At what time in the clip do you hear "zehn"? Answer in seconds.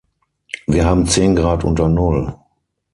1.05-1.35